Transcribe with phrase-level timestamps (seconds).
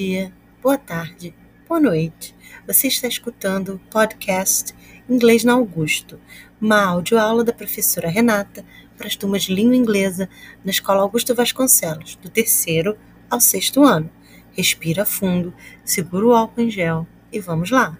[0.00, 0.32] Dia,
[0.62, 1.34] boa tarde,
[1.68, 2.34] boa noite.
[2.66, 4.74] Você está escutando o podcast
[5.06, 6.18] Inglês na Augusto,
[6.58, 8.64] uma audioaula da professora Renata
[8.96, 10.26] para as turmas de língua inglesa
[10.64, 12.96] na Escola Augusto Vasconcelos, do terceiro
[13.28, 14.10] ao sexto ano.
[14.52, 15.52] Respira fundo,
[15.84, 17.98] segura o álcool em gel e vamos lá.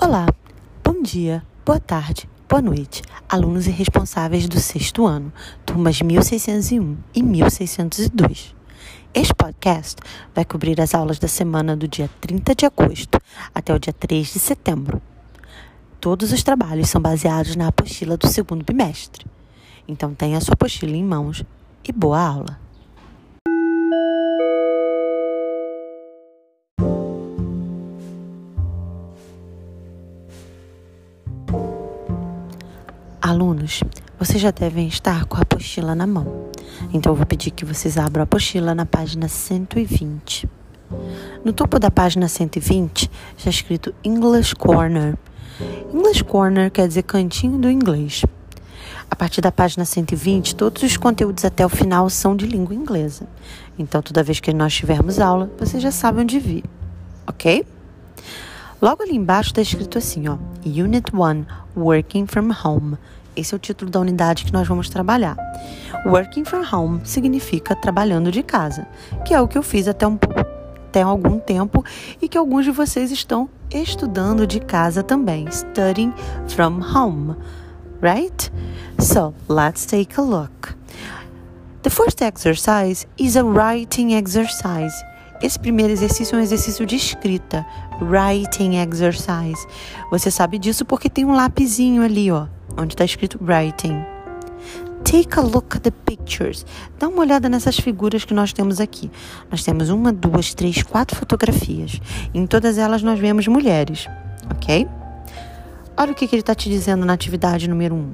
[0.00, 0.26] Olá,
[0.84, 5.32] bom dia, boa tarde, boa noite, alunos e responsáveis do sexto ano,
[5.64, 8.54] turmas 1601 e 1602.
[9.14, 9.96] Este podcast
[10.34, 13.18] vai cobrir as aulas da semana do dia 30 de agosto
[13.54, 15.00] até o dia 3 de setembro.
[16.00, 19.26] Todos os trabalhos são baseados na apostila do segundo bimestre.
[19.88, 21.44] Então tenha sua apostila em mãos
[21.82, 22.63] e boa aula!
[34.18, 36.50] Vocês já devem estar com a apostila na mão.
[36.92, 40.48] Então eu vou pedir que vocês abram a apostila na página 120.
[41.44, 45.16] No topo da página 120 está escrito English Corner.
[45.92, 48.24] English Corner quer dizer cantinho do inglês.
[49.10, 53.26] A partir da página 120, todos os conteúdos até o final são de língua inglesa.
[53.78, 56.64] Então, toda vez que nós tivermos aula, vocês já sabem onde vir,
[57.26, 57.64] ok?
[58.82, 61.44] Logo ali embaixo está escrito assim, ó, Unit 1,
[61.80, 62.98] Working from Home.
[63.36, 65.36] Esse é o título da unidade que nós vamos trabalhar.
[66.06, 68.86] Working from home significa trabalhando de casa,
[69.24, 70.18] que é o que eu fiz até um
[70.94, 71.84] até algum tempo
[72.22, 76.12] e que alguns de vocês estão estudando de casa também, studying
[76.46, 77.34] from home,
[78.00, 78.52] right?
[79.00, 80.76] So, let's take a look.
[81.82, 84.94] The first exercise is a writing exercise.
[85.42, 87.66] Esse primeiro exercício é um exercício de escrita,
[88.00, 89.66] writing exercise.
[90.12, 94.02] Você sabe disso porque tem um lapisinho ali, ó, onde está escrito writing.
[95.04, 96.64] Take a look at the pictures.
[96.98, 99.10] Dá uma olhada nessas figuras que nós temos aqui.
[99.50, 102.00] Nós temos uma, duas, três, quatro fotografias.
[102.32, 104.08] Em todas elas nós vemos mulheres,
[104.50, 104.88] ok?
[105.96, 108.12] Olha o que, que ele está te dizendo na atividade número um.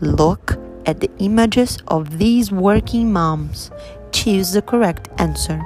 [0.00, 3.70] Look at the images of these working moms.
[4.12, 5.58] Choose the correct answer.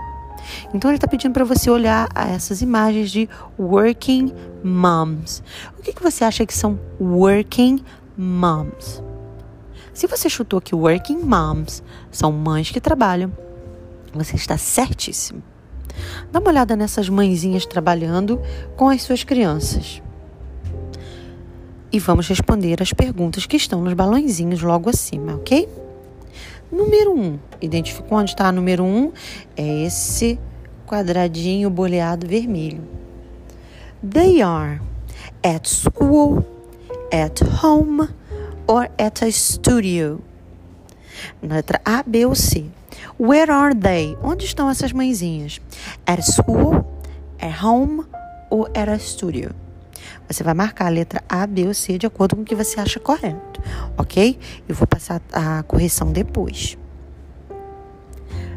[0.72, 3.28] Então ele está pedindo para você olhar essas imagens de
[3.58, 4.32] working
[4.62, 5.42] moms.
[5.78, 7.82] O que, que você acha que são working
[8.18, 9.02] moms?
[9.94, 13.32] Se você chutou que working moms são mães que trabalham,
[14.12, 15.42] você está certíssimo.
[16.32, 18.40] Dá uma olhada nessas mãezinhas trabalhando
[18.76, 20.02] com as suas crianças.
[21.90, 25.68] E vamos responder as perguntas que estão nos balãozinhos logo acima, ok?
[26.70, 27.20] Número 1.
[27.20, 27.38] Um.
[27.60, 28.86] Identificou onde está o número 1?
[28.86, 29.12] Um?
[29.56, 30.38] É esse
[30.86, 32.82] quadradinho boleado vermelho.
[34.02, 34.80] They are
[35.42, 36.44] at school,
[37.12, 38.08] at home
[38.66, 40.20] or at a studio.
[41.42, 42.70] Letra A, B ou C.
[43.18, 44.16] Where are they?
[44.22, 45.60] Onde estão essas mãezinhas?
[46.06, 46.84] At school,
[47.40, 48.04] at home
[48.50, 49.50] ou at a studio?
[50.28, 52.78] Você vai marcar a letra A, B ou C de acordo com o que você
[52.80, 53.60] acha correto,
[53.96, 54.38] ok?
[54.68, 56.76] Eu vou passar a correção depois.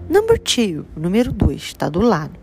[0.09, 2.37] Number two, número 2, está do lado.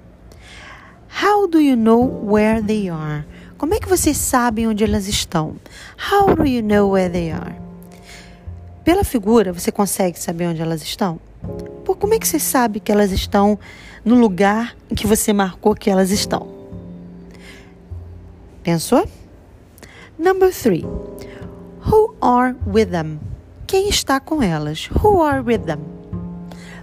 [1.23, 3.27] How do you know where they are?
[3.59, 5.57] Como é que vocês sabem onde elas estão?
[6.13, 7.57] How do you know where they are?
[8.85, 11.19] Pela figura, você consegue saber onde elas estão?
[11.85, 13.59] Por como é que você sabe que elas estão
[14.05, 16.47] no lugar em que você marcou que elas estão?
[18.63, 19.09] Pensou?
[20.17, 20.87] Number three.
[21.85, 23.19] Who are with them?
[23.67, 24.89] Quem está com elas?
[25.03, 25.81] Who are with them?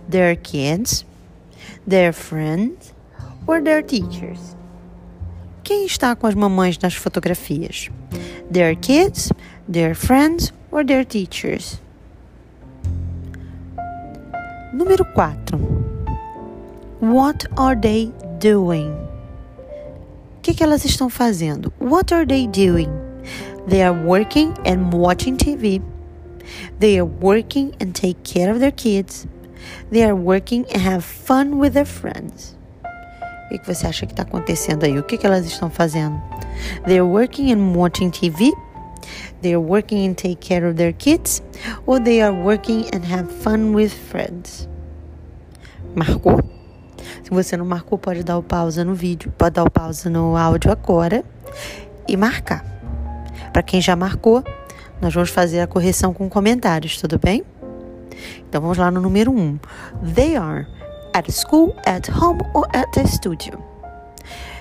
[0.09, 1.06] Their kids,
[1.88, 2.94] their friends,
[3.47, 4.58] or their teachers?
[5.66, 7.90] Quem está com as mamães nas fotografias?
[8.52, 9.34] Their kids,
[9.68, 11.81] their friends, or their teachers?
[14.72, 15.58] Número 4.
[17.02, 18.91] What are they doing?
[20.38, 21.73] O que, que elas estão fazendo?
[21.82, 22.90] What are they doing?
[23.68, 25.82] They are working and watching TV.
[26.79, 29.26] They are working and take care of their kids.
[29.90, 32.56] They are working and have fun with their friends.
[33.52, 34.97] O que você acha que está acontecendo aí?
[34.97, 36.22] O que, que elas estão fazendo?
[36.86, 38.52] They are working and watching TV.
[39.42, 41.44] They are working and take care of their kids.
[41.86, 44.68] Or they are working and have fun with friends.
[45.96, 46.40] Marcou?
[47.24, 50.36] Se você não marcou, pode dar o pausa no vídeo, pode dar o pausa no
[50.36, 51.24] áudio agora
[52.08, 52.64] e marcar.
[53.52, 54.44] Para quem já marcou,
[55.02, 57.44] nós vamos fazer a correção com comentários, tudo bem?
[58.47, 59.40] Então vamos lá no número 1.
[59.40, 59.59] Um.
[60.14, 60.68] They are
[61.16, 63.58] at school, at home or at a studio.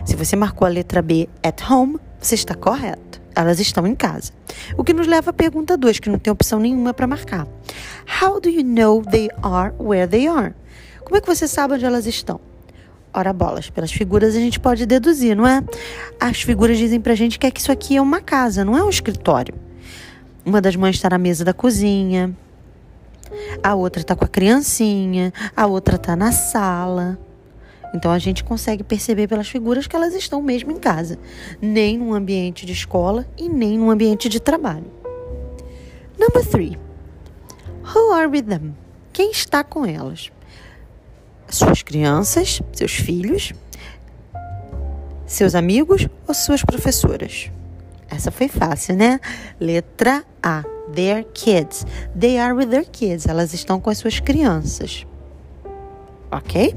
[0.05, 3.21] Se você marcou a letra B, at home, você está correto.
[3.35, 4.33] elas estão em casa.
[4.77, 7.49] O que nos leva à pergunta 2, que não tem opção nenhuma para marcar.
[8.23, 10.55] How do you know they are where they are?
[11.03, 12.41] Como é que você sabe onde elas estão?
[13.13, 15.63] Ora bolas, pelas figuras a gente pode deduzir, não é?
[16.21, 18.85] As figuras dizem pra gente que, é que isso aqui é uma casa, não é
[18.85, 19.55] um escritório.
[20.45, 22.33] Uma das mães está na mesa da cozinha,
[23.63, 27.19] a outra está com a criancinha, a outra está na sala.
[27.95, 31.19] Então a gente consegue perceber pelas figuras que elas estão mesmo em casa,
[31.61, 34.91] nem num ambiente de escola e nem num ambiente de trabalho.
[36.19, 36.79] Number three.
[37.95, 38.75] Who are with them?
[39.13, 40.33] Quem está com elas?
[41.49, 43.53] suas crianças, seus filhos,
[45.27, 47.51] seus amigos ou suas professoras?
[48.09, 49.21] Essa foi fácil, né?
[49.59, 50.74] Letra A.
[50.93, 51.87] Their kids.
[52.15, 53.27] They are with their kids.
[53.27, 55.07] Elas estão com as suas crianças.
[56.31, 56.75] Ok?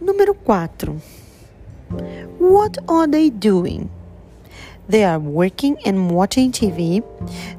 [0.00, 0.96] Número 4.
[2.38, 3.90] What are they doing?
[4.88, 7.02] They are working and watching TV.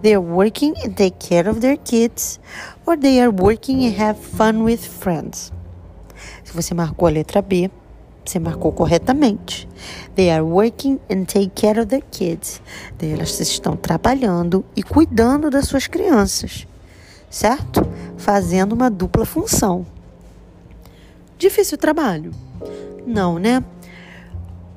[0.01, 2.39] They are working and take care of their kids.
[2.85, 5.51] Or they are working and have fun with friends.
[6.43, 7.69] Se você marcou a letra B,
[8.29, 9.67] você marcou corretamente.
[10.15, 12.61] They are working and take care of their kids.
[13.01, 16.67] Elas estão trabalhando e cuidando das suas crianças,
[17.29, 17.81] certo?
[18.17, 19.85] Fazendo uma dupla função.
[21.37, 22.31] Difícil trabalho?
[23.05, 23.63] Não, né?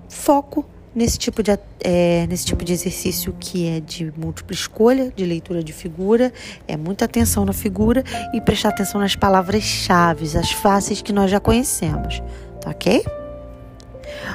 [0.09, 0.65] Foco
[0.95, 5.63] nesse tipo de, é, nesse tipo de exercício que é de múltipla escolha, de leitura
[5.63, 6.33] de figura,
[6.69, 11.41] é muita atenção na figura e prestar atenção nas palavras-chave, as fáceis que nós já
[11.41, 12.23] conhecemos,
[12.61, 13.03] tá ok?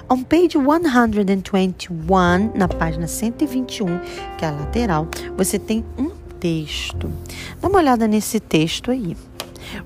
[0.10, 4.00] On page 121, na página 121,
[4.38, 5.06] que é a lateral,
[5.36, 7.12] você tem um texto.
[7.60, 9.18] Dá uma olhada nesse texto aí.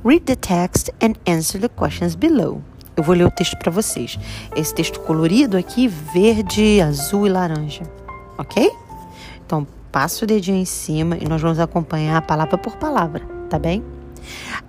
[0.06, 2.62] Read the text and answer the questions below.
[2.96, 4.20] Eu vou ler o texto para vocês.
[4.56, 7.82] Esse texto colorido aqui, verde, azul e laranja.
[8.38, 8.72] Ok?
[9.44, 13.84] Então, passa o dedinho em cima e nós vamos acompanhar palavra por palavra, tá bem?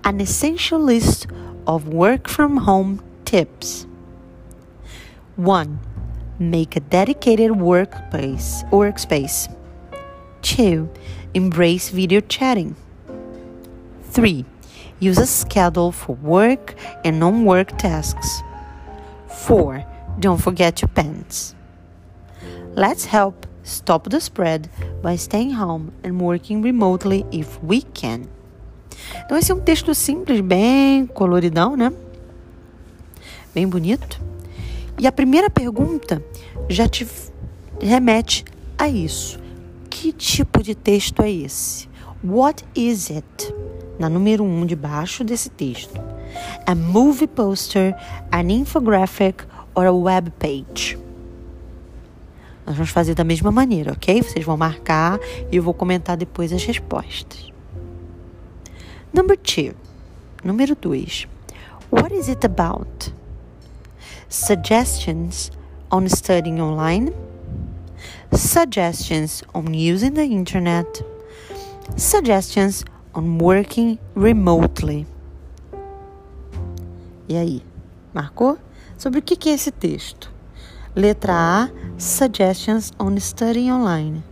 [0.03, 1.27] An essential list
[1.67, 3.92] of work from home tips.
[5.37, 5.79] 1.
[6.37, 9.49] Make a dedicated workplace, workspace.
[10.43, 10.87] 2.
[11.33, 12.75] Embrace video chatting.
[14.11, 14.45] 3.
[14.99, 18.43] Use a schedule for work and non work tasks.
[19.27, 19.83] 4.
[20.19, 21.55] Don't forget your pants.
[22.75, 24.69] Let's help stop the spread
[25.01, 28.27] by staying home and working remotely if we can.
[29.25, 31.91] Então, esse é um texto simples, bem coloridão, né?
[33.53, 34.32] Bem bonito.
[35.03, 36.23] E a primeira pergunta
[36.69, 37.05] já te
[37.77, 38.45] remete
[38.77, 39.37] a isso.
[39.89, 41.89] Que tipo de texto é esse?
[42.23, 43.53] What is it?
[43.99, 46.01] na número 1 um, debaixo desse texto.
[46.65, 47.93] A movie poster,
[48.31, 49.43] an infographic
[49.75, 50.97] or a web page.
[52.65, 54.21] Nós vamos fazer da mesma maneira, ok?
[54.21, 55.19] Vocês vão marcar
[55.51, 57.51] e eu vou comentar depois as respostas.
[59.11, 59.75] Number two.
[60.45, 61.27] Número 2.
[61.91, 63.13] What is it about?
[64.33, 65.51] Suggestions
[65.91, 67.13] on studying online.
[68.31, 71.03] Suggestions on using the internet.
[71.95, 72.83] Suggestions
[73.13, 75.05] on working remotely.
[77.29, 77.61] E aí,
[78.11, 78.57] marcou?
[78.97, 80.33] Sobre o que é esse texto?
[80.95, 84.23] Letra A, Suggestions on Studying Online.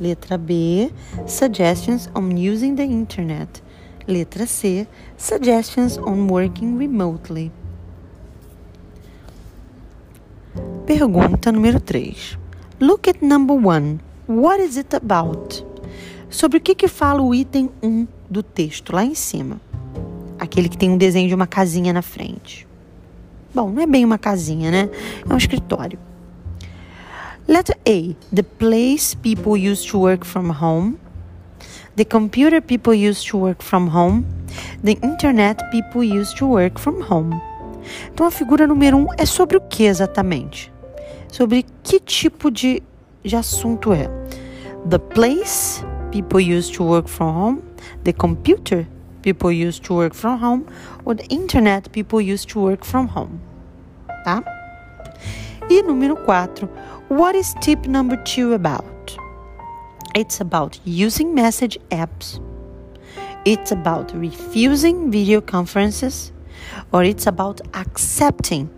[0.00, 0.90] Letra B,
[1.26, 3.62] Suggestions on Using the Internet.
[4.08, 7.52] Letra C, Suggestions on Working Remotely.
[10.86, 12.36] Pergunta número 3.
[12.80, 14.00] Look at number 1.
[14.26, 15.64] What is it about?
[16.28, 19.60] Sobre o que, que fala o item 1 do texto, lá em cima.
[20.40, 22.66] Aquele que tem um desenho de uma casinha na frente.
[23.54, 24.90] Bom, não é bem uma casinha, né?
[25.28, 26.00] É um escritório.
[27.46, 28.16] Letter A.
[28.34, 30.96] The place people use to work from home.
[31.94, 34.24] The computer people use to work from home.
[34.82, 37.40] The internet people use to work from home.
[38.12, 40.72] Então a figura número um é sobre o que exatamente?
[41.28, 42.82] Sobre que tipo de,
[43.24, 44.08] de assunto é?
[44.88, 47.62] The place people use to work from home
[48.04, 48.86] the computer
[49.22, 50.66] people use to work from home
[51.04, 53.40] or the internet people use to work from home,
[54.24, 54.42] tá?
[55.70, 56.68] E número 4,
[57.08, 59.16] what is tip number 2 about?
[60.14, 62.40] It's about using message apps.
[63.44, 66.32] It's about refusing video conferences
[66.90, 68.68] or it's about accepting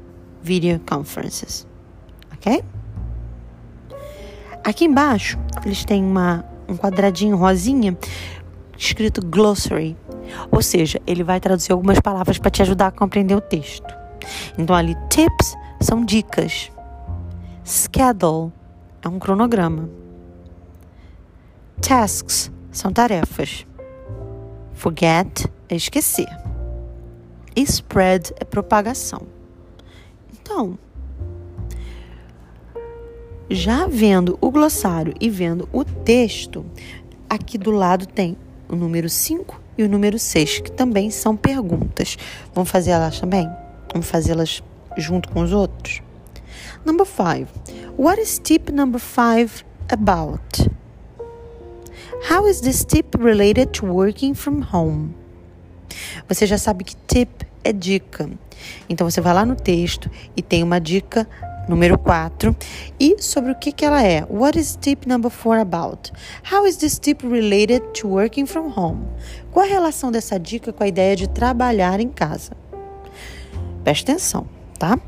[0.42, 1.66] video conferences.
[2.32, 2.62] OK?
[4.64, 7.96] Aqui embaixo, eles têm uma, um quadradinho rosinha
[8.76, 9.96] escrito glossary,
[10.50, 13.94] ou seja, ele vai traduzir algumas palavras para te ajudar a compreender o texto.
[14.58, 16.70] Então ali tips são dicas.
[17.64, 18.52] Schedule
[19.02, 19.88] é um cronograma.
[21.80, 23.66] Tasks são tarefas.
[24.72, 26.28] Forget é esquecer.
[27.62, 29.22] Spread é propagação.
[30.32, 30.78] Então,
[33.48, 36.64] já vendo o glossário e vendo o texto,
[37.28, 38.36] aqui do lado tem
[38.68, 42.16] o número 5 e o número 6, que também são perguntas.
[42.54, 43.48] Vamos fazer elas também?
[43.92, 44.62] Vamos fazê-las
[44.96, 46.02] junto com os outros?
[46.84, 47.48] Number 5.
[47.96, 50.70] What is tip number 5 about?
[52.30, 55.23] How is this tip related to working from home?
[56.28, 58.30] Você já sabe que tip é dica.
[58.88, 61.28] Então você vai lá no texto e tem uma dica
[61.68, 62.54] número 4
[63.00, 64.24] e sobre o que, que ela é.
[64.28, 66.12] What is tip number 4 about?
[66.52, 69.06] How is this tip related to working from home?
[69.50, 72.52] Qual a relação dessa dica com a ideia de trabalhar em casa?
[73.82, 74.46] Preste atenção,
[74.78, 74.98] tá?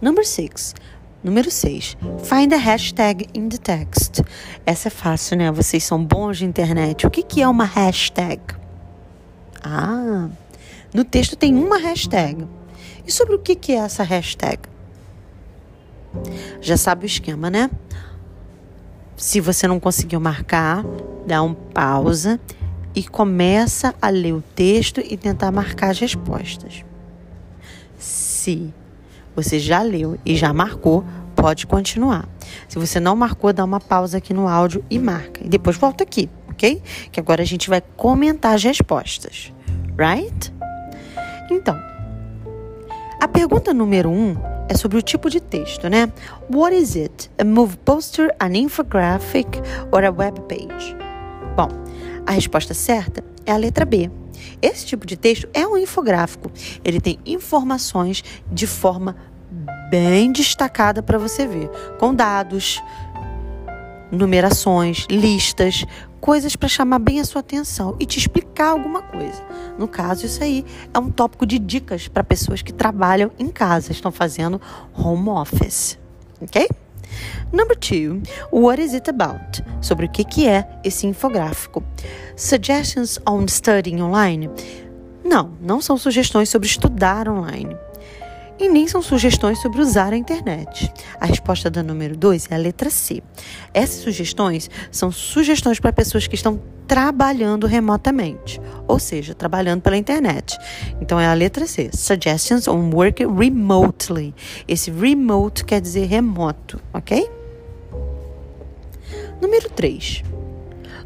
[0.00, 0.74] Number 6.
[1.22, 1.96] Número 6.
[2.24, 4.22] Find a hashtag in the text.
[4.66, 5.52] Essa é fácil, né?
[5.52, 7.06] Vocês são bons de internet.
[7.06, 8.42] O que, que é uma hashtag?
[9.62, 10.28] Ah,
[10.92, 12.46] no texto tem uma hashtag.
[13.06, 14.60] E sobre o que, é essa hashtag?
[16.60, 17.70] Já sabe o esquema, né?
[19.16, 20.84] Se você não conseguiu marcar,
[21.26, 22.40] dá um pausa
[22.94, 26.84] e começa a ler o texto e tentar marcar as respostas.
[27.98, 28.72] Se
[29.34, 31.04] você já leu e já marcou,
[31.34, 32.28] pode continuar.
[32.68, 35.44] Se você não marcou, dá uma pausa aqui no áudio e marca.
[35.44, 36.28] E depois volta aqui,
[36.62, 36.80] ok?
[37.10, 39.52] Que agora a gente vai comentar as respostas.
[39.98, 40.54] Right?
[41.50, 41.76] Então,
[43.20, 44.36] a pergunta número um
[44.68, 46.10] é sobre o tipo de texto, né?
[46.48, 47.30] What is it?
[47.38, 49.48] A move poster, an infographic
[49.90, 50.96] or a web page?
[51.56, 51.68] Bom,
[52.26, 54.10] a resposta certa é a letra B.
[54.60, 56.50] Esse tipo de texto é um infográfico.
[56.84, 59.16] Ele tem informações de forma
[59.90, 62.82] bem destacada para você ver, com dados,
[64.10, 65.84] numerações, listas,
[66.22, 69.42] coisas para chamar bem a sua atenção e te explicar alguma coisa.
[69.76, 70.64] No caso, isso aí
[70.94, 74.60] é um tópico de dicas para pessoas que trabalham em casa, estão fazendo
[74.96, 75.98] home office.
[76.40, 76.68] Ok?
[77.52, 79.64] Number two, what is it about?
[79.80, 81.82] Sobre o que, que é esse infográfico.
[82.36, 84.48] Suggestions on studying online?
[85.24, 87.76] Não, não são sugestões sobre estudar online
[88.62, 90.92] e nem são sugestões sobre usar a internet.
[91.20, 93.22] A resposta da número 2 é a letra C.
[93.74, 100.56] Essas sugestões são sugestões para pessoas que estão trabalhando remotamente, ou seja, trabalhando pela internet.
[101.00, 101.90] Então é a letra C.
[101.92, 104.34] Suggestions on work remotely.
[104.68, 107.28] Esse remote quer dizer remoto, ok?
[109.40, 110.22] Número 3.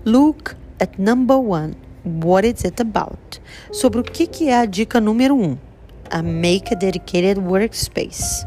[0.05, 1.75] Look at number one.
[2.05, 3.41] What is it about?
[3.73, 5.43] Sobre o que, que é a dica número 1.
[5.43, 5.66] Um
[6.11, 8.47] a Make a Dedicated Workspace.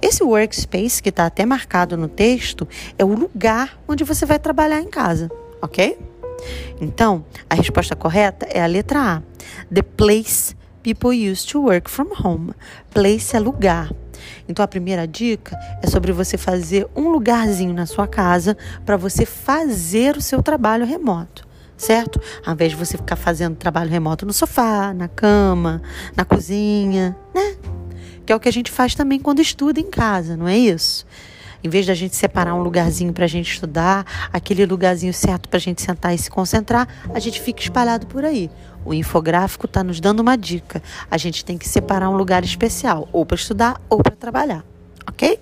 [0.00, 4.80] Esse workspace, que está até marcado no texto, é o lugar onde você vai trabalhar
[4.80, 5.98] em casa, ok?
[6.80, 9.22] Então, a resposta correta é a letra A.
[9.72, 12.52] The place people use to work from home.
[12.92, 13.90] Place é lugar.
[14.48, 19.26] Então, a primeira dica é sobre você fazer um lugarzinho na sua casa para você
[19.26, 21.45] fazer o seu trabalho remoto
[21.76, 22.20] certo?
[22.44, 25.82] Ao invés de você ficar fazendo trabalho remoto no sofá, na cama,
[26.16, 27.56] na cozinha, né?
[28.24, 31.06] Que é o que a gente faz também quando estuda em casa, não é isso?
[31.62, 35.56] Em vez da gente separar um lugarzinho para a gente estudar, aquele lugarzinho certo para
[35.56, 38.50] a gente sentar e se concentrar, a gente fica espalhado por aí.
[38.84, 40.80] O infográfico está nos dando uma dica.
[41.10, 44.64] A gente tem que separar um lugar especial, ou para estudar ou para trabalhar,
[45.08, 45.40] ok?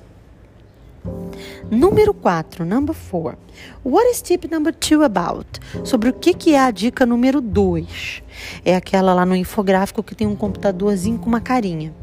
[1.71, 3.39] Número 4, number 4.
[3.85, 5.47] What is tip number 2 about?
[5.85, 8.23] Sobre o que, que é a dica número 2?
[8.65, 11.95] É aquela lá no infográfico que tem um computadorzinho com uma carinha.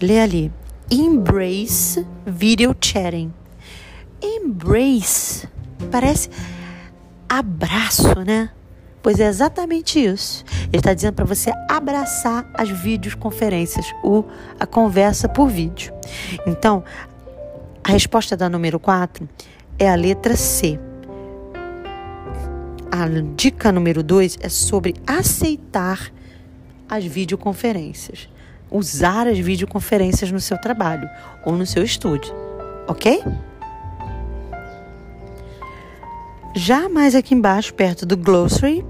[0.00, 0.52] Lê ali.
[0.90, 3.32] Embrace video chatting.
[4.22, 5.48] Embrace.
[5.90, 6.30] Parece
[7.28, 8.50] abraço, né?
[9.02, 10.44] Pois é exatamente isso.
[10.68, 14.24] Ele está dizendo para você abraçar as videoconferências, o,
[14.58, 15.92] a conversa por vídeo.
[16.46, 16.82] Então,
[17.82, 19.28] a resposta da número 4
[19.78, 20.78] é a letra C.
[22.90, 26.12] A dica número 2 é sobre aceitar
[26.88, 28.28] as videoconferências.
[28.70, 31.08] Usar as videoconferências no seu trabalho
[31.44, 32.34] ou no seu estúdio.
[32.86, 33.22] Ok?
[36.54, 38.84] Já mais aqui embaixo, perto do glossary,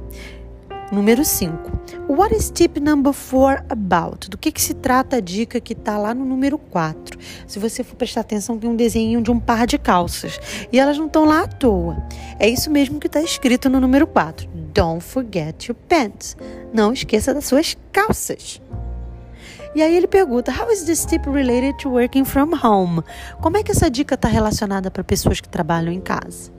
[0.93, 1.79] número 5.
[2.09, 4.31] What is tip number 4 about?
[4.31, 7.19] Do que, que se trata a dica que está lá no número 4?
[7.47, 10.41] Se você for prestar atenção, tem um desenho de um par de calças.
[10.73, 12.03] E elas não estão lá à toa.
[12.39, 14.49] É isso mesmo que está escrito no número 4.
[14.73, 16.37] Don't forget your pants.
[16.73, 18.63] Não esqueça das suas calças.
[19.75, 23.03] E aí ele pergunta: How is this tip related to working from home?
[23.43, 26.58] Como é que essa dica está relacionada para pessoas que trabalham em casa?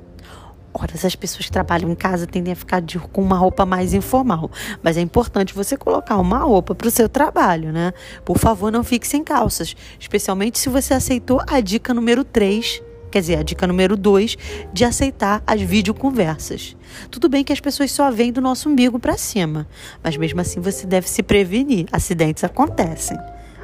[0.73, 3.93] Ora, essas pessoas que trabalham em casa tendem a ficar de, com uma roupa mais
[3.93, 4.51] informal.
[4.83, 7.91] Mas é importante você colocar uma roupa para o seu trabalho, né?
[8.23, 9.75] Por favor, não fique sem calças.
[9.99, 14.37] Especialmente se você aceitou a dica número 3 quer dizer, a dica número 2,
[14.71, 16.77] de aceitar as videoconversas.
[17.09, 19.67] Tudo bem que as pessoas só vêm do nosso umbigo para cima,
[20.03, 23.17] mas mesmo assim você deve se prevenir, acidentes acontecem,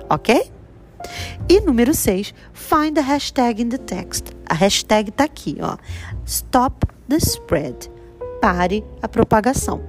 [0.09, 0.50] ok?
[1.47, 4.31] E número 6, find the hashtag in the text.
[4.50, 5.77] A hashtag está aqui, ó.
[6.25, 7.89] Stop the spread.
[8.41, 9.81] Pare a propagação.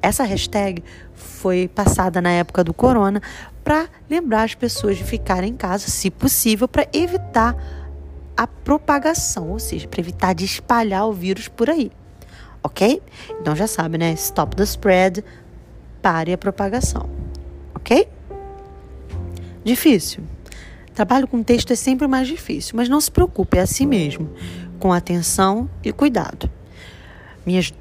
[0.00, 0.82] Essa hashtag
[1.14, 3.20] foi passada na época do corona
[3.62, 7.56] para lembrar as pessoas de ficarem em casa, se possível, para evitar
[8.36, 11.90] a propagação, ou seja, para evitar de espalhar o vírus por aí.
[12.62, 13.02] Ok?
[13.40, 14.12] Então já sabe, né?
[14.12, 15.24] Stop the spread,
[16.02, 17.08] pare a propagação.
[17.74, 18.08] Ok?
[19.64, 20.22] Difícil.
[20.94, 24.30] Trabalho com texto é sempre mais difícil, mas não se preocupe, é assim mesmo,
[24.84, 26.50] com atenção e cuidado.
[27.46, 27.72] Minhas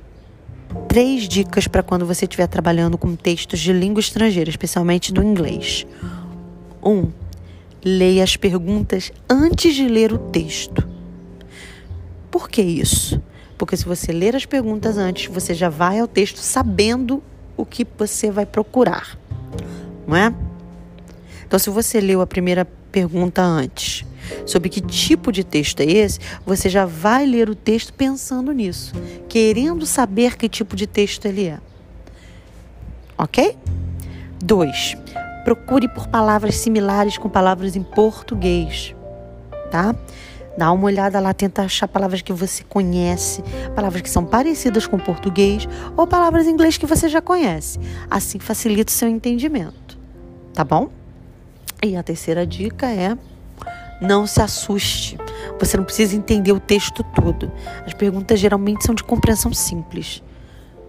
[0.88, 5.86] três dicas para quando você estiver trabalhando com textos de língua estrangeira, especialmente do inglês.
[6.82, 7.12] Um,
[7.84, 10.88] leia as perguntas antes de ler o texto.
[12.32, 13.22] Por que isso?
[13.58, 17.22] Porque se você ler as perguntas antes, você já vai ao texto sabendo
[17.58, 19.20] o que você vai procurar,
[20.08, 20.34] não é?
[21.46, 24.06] Então, se você leu a primeira pergunta antes,
[24.46, 28.94] sobre que tipo de texto é esse, você já vai ler o texto pensando nisso,
[29.28, 31.60] querendo saber que tipo de texto ele é.
[33.18, 33.58] Ok?
[34.44, 34.98] 2.
[35.44, 38.96] Procure por palavras similares com palavras em português,
[39.72, 39.96] tá?
[40.58, 43.44] Dá uma olhada lá, tenta achar palavras que você conhece,
[43.76, 47.80] palavras que são parecidas com português ou palavras em inglês que você já conhece.
[48.10, 49.98] Assim facilita o seu entendimento,
[50.54, 50.90] tá bom?
[51.82, 53.18] E a terceira dica é
[54.04, 55.18] não se assuste.
[55.60, 57.52] Você não precisa entender o texto todo.
[57.86, 60.22] As perguntas geralmente são de compreensão simples.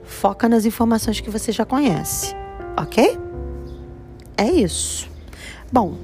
[0.02, 2.34] Foca nas informações que você já conhece,
[2.76, 3.18] ok?
[4.36, 5.08] É isso.
[5.72, 5.96] Bom,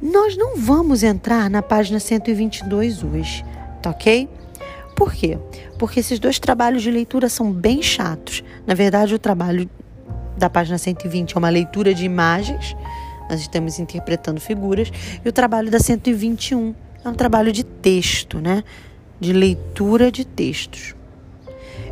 [0.00, 3.44] nós não vamos entrar na página 122 hoje,
[3.80, 4.28] tá ok?
[4.96, 5.38] Por quê?
[5.78, 8.42] Porque esses dois trabalhos de leitura são bem chatos.
[8.66, 9.68] Na verdade, o trabalho
[10.36, 12.76] da página 120 é uma leitura de imagens,
[13.28, 14.90] nós estamos interpretando figuras,
[15.24, 18.64] e o trabalho da 121 é um trabalho de texto, né?
[19.20, 20.94] De leitura de textos.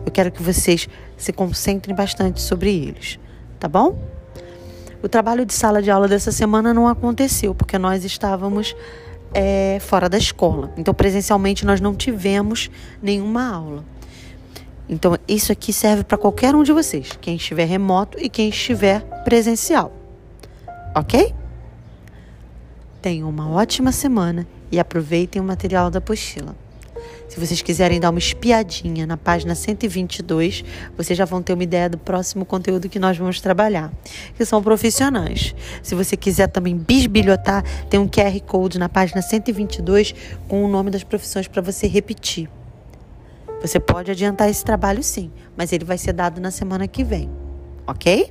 [0.05, 3.19] Eu quero que vocês se concentrem bastante sobre eles,
[3.59, 3.99] tá bom?
[5.03, 8.75] O trabalho de sala de aula dessa semana não aconteceu porque nós estávamos
[9.33, 10.73] é, fora da escola.
[10.77, 12.71] Então, presencialmente, nós não tivemos
[13.03, 13.85] nenhuma aula.
[14.89, 19.01] Então, isso aqui serve para qualquer um de vocês, quem estiver remoto e quem estiver
[19.25, 20.04] presencial.
[20.95, 21.35] Ok?
[23.03, 26.55] Tenham uma ótima semana e aproveitem o material da apostila.
[27.29, 30.65] Se vocês quiserem dar uma espiadinha na página 122,
[30.97, 33.93] vocês já vão ter uma ideia do próximo conteúdo que nós vamos trabalhar,
[34.37, 35.55] que são profissionais.
[35.83, 40.15] Se você quiser também bisbilhotar, tem um QR Code na página 122
[40.47, 42.49] com o nome das profissões para você repetir.
[43.61, 47.29] Você pode adiantar esse trabalho sim, mas ele vai ser dado na semana que vem,
[47.87, 48.31] ok?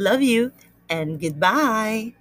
[0.00, 0.52] Love you
[0.88, 2.14] and goodbye.